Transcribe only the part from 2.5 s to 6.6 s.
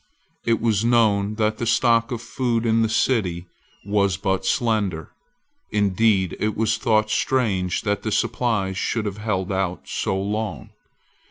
in the city was but slender. Indeed it